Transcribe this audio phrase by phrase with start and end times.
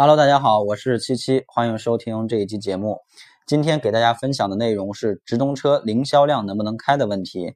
[0.00, 3.00] Hello，大家好，我是七七，欢迎收听这一期节目。
[3.46, 7.52] 今天给大家分享的内容是直通车零销量能不能开的问题。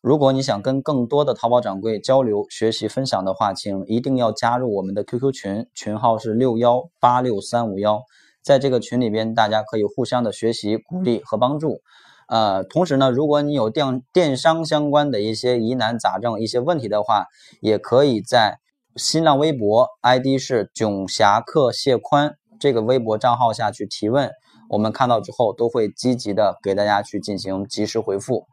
[0.00, 8.00] 如果你想跟更多的淘宝掌柜交流、学习、分享的话，请一定要加入我们的 QQ 群，群号是六幺八六三五幺。
[8.44, 11.80] 在这个群里边，大家可以互相的学习、鼓励和帮助。
[12.28, 17.24] 呃，同时呢，如果你有电电商相关的一些疑难杂症、一些问题的话，
[17.60, 18.60] 也可以在。
[18.98, 24.28] 新浪微博 ID 是囧侠客谢宽，这个微博账号下去提问，
[24.68, 28.44] 我们看到之后都会积极的给大家去进行及时回复。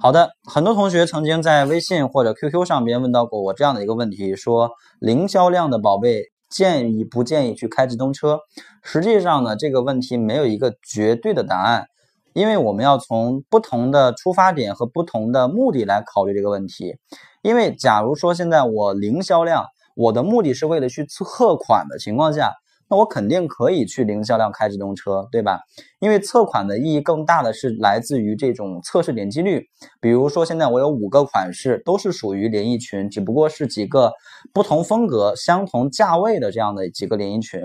[0.00, 8.40] 好的，很多同学曾经在微信或者 QQ 上边问到过我这样的一个问题，说零销量的宝贝建议不建议去开直通车？
[8.82, 11.84] 实际上呢，这个问题没有一个绝对的答案，
[12.32, 16.96] 因为我们要从不同的出发点和不同的目的来考虑这个问题。
[17.42, 22.52] 因为假如说现在我零销量，我的目的是为了去测款的情况下，
[22.88, 25.60] 那我肯定可以去零销量开直通车，对吧？
[25.98, 29.64] 因为测款的意义更大的是来自于这种测试点击率。
[30.00, 34.12] 比如说现在我有五个款式，都是属于连衣裙，只不过是几个
[34.52, 37.60] 不同风格、相同价位的这样的几个连衣裙。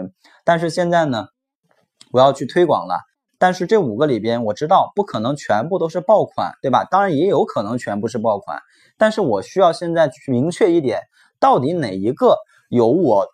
[0.45, 1.25] 但是现在呢，
[2.11, 2.95] 我要去推广了。
[3.39, 6.85] 但是这五个里边，我知道不可能全部都是爆款，对吧？
[6.89, 8.59] 当然也有可能全部是爆款，
[8.97, 11.02] 但是我需要现在去明确一点。
[11.39, 12.35] 到底哪一个
[12.69, 13.27] 有我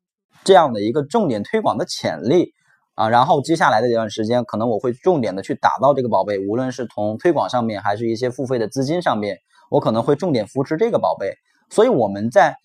[0.43, 2.51] 这样的一个重点推广的潜力
[2.95, 3.09] 啊？
[3.09, 9.37] 然后接下来的这段时间，可能我会重点的去打造这个宝贝，无论是从推广上面，还是一些付费的资金上面，
[9.69, 11.33] 我可能会重点扶持这个宝贝。
[11.69, 12.55] 所以我们在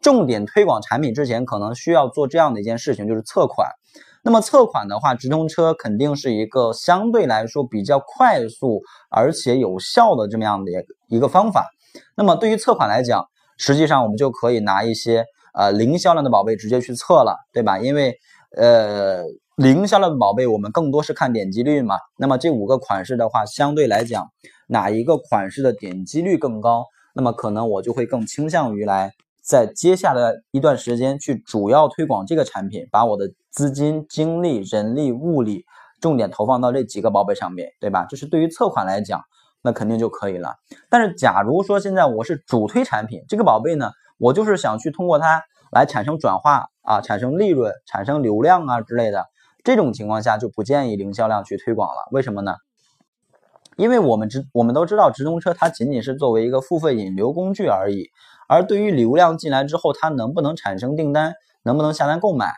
[0.00, 3.68] 重点推广产品之前，可能需要做这样的一件事情，就是测款。
[4.22, 10.72] 那么测款的话，直通车肯定是一个相对来说比较快速而且有效的这么样的
[11.08, 11.64] 一个方法。
[12.16, 13.24] 那么对于测款来讲，
[13.56, 17.78] 实际上，我们就可以拿一些呃零销量的宝贝直接去测了，对吧？
[17.78, 18.14] 因为
[18.56, 19.22] 呃
[19.56, 21.96] 零销量的宝贝，我们更多是看点击率嘛。
[22.18, 24.26] 那么这五个款式的话，相对来讲，
[24.68, 26.84] 哪一个款式的点击率更高，
[27.14, 29.12] 那么可能我就会更倾向于来
[29.42, 35.64] 在接下来一段时间去主要推广这个产品，把我的资金、精力、人力、物力
[36.00, 38.06] 重点投放到这几个宝贝上面，对吧？
[38.08, 39.22] 这是对于测款来讲。
[39.66, 40.54] 那肯定就可以了。
[40.88, 49.26] 但是，假如说现在我是主推产品，这个宝贝呢，我就是想去通过它来产生转化啊，产生利润、产生流量啊之类的，
[49.64, 52.08] 这种情况下就不建议零销量去推广了。
[52.12, 52.54] 为什么呢？
[53.76, 58.04] 因为我们直我们都知道，直通车它仅仅是作为一个付费引流工具而已。
[58.48, 61.34] 而对于流量进来之后，它能不能产生订单，
[61.64, 62.52] 能不能下单购买，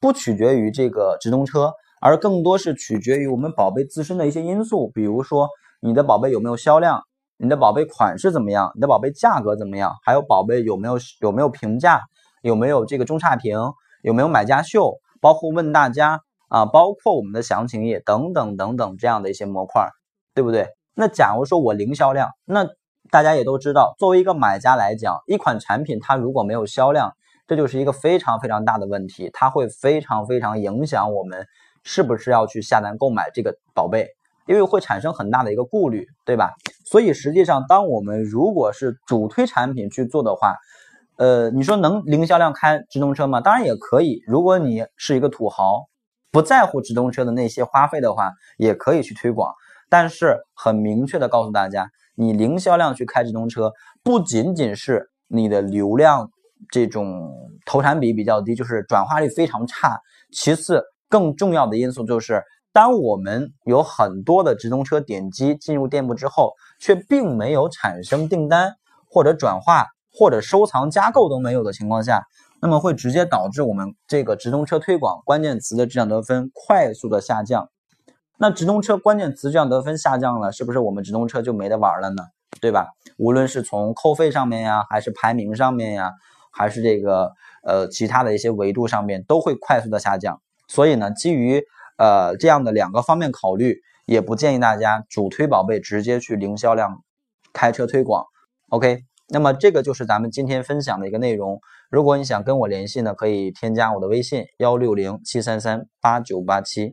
[0.00, 5.48] 不取决于这个直通车，而更多是取决于我们宝贝自身的一些因素，比如说。
[5.80, 7.02] 你的宝贝有没有销量？
[7.36, 8.72] 你的宝贝款式怎么样？
[8.74, 9.94] 你的宝贝价格怎么样？
[10.04, 12.00] 还有宝贝有没有有没有评价？
[12.42, 13.58] 有没有这个中差评？
[14.02, 14.98] 有没有买家秀？
[15.20, 19.88] 包括问大家啊，包括我们的详情页等等等等这样的一些模块，
[20.34, 20.68] 对不对？
[20.94, 22.66] 那假如说我零销量，那
[23.10, 27.12] 大家也都知道，作为一个买家来讲，一款产品它如果没有销量，
[27.46, 31.46] 这就是一个非常非常大的问题，它会非常非常影响我们
[31.84, 34.08] 是不是要去下单购买这个宝贝。
[34.48, 36.54] 因为会产生很大的一个顾虑，对吧？
[36.86, 40.56] 所以实际上，当我们如果是主推产品去做的话，
[41.18, 43.42] 呃，你说能零销量开直通车吗？
[43.42, 44.22] 当然也可以。
[44.26, 45.84] 如果你是一个土豪，
[46.30, 49.52] 不在乎直通车的那些花费的话，也可以去推广。
[49.90, 53.70] 但是很明确的告诉大家，你零销量去开直通车，
[54.02, 56.30] 不仅仅是你的流量
[56.70, 57.30] 这种
[57.66, 60.00] 投产比比较低，就是转化率非常差。
[60.32, 62.42] 其次，更重要的因素就是。
[62.72, 68.76] 当我们有很多的直通车点击进入店铺之后，却并没有产生订单
[69.10, 72.22] 或者转化或者收藏加购都没有的情况下，
[72.60, 77.68] 那么会直接导致我们这个直通车推广关键词的质量得分快速的下降。
[78.36, 82.22] 那直通车关键词质量得分下降了，是不是我们直通车就没得玩了呢？
[82.60, 82.88] 对吧？
[83.16, 86.12] 无论是从扣费上面呀，还是排名上面呀，
[86.50, 90.40] 还是这个呃其他的一些维度上面，都会快速的下降。
[90.66, 91.62] 所以呢，基于
[91.98, 97.02] 呃，这样的两个方面考虑，也不建议大家主推宝贝直接去零销量
[97.52, 98.24] 开车推广。
[98.68, 101.60] OK，那么这个就是咱们今天分享的一个内容。
[101.90, 106.92] 如果你想跟我联系呢，可以添加我的微信幺六零七三三八九八七。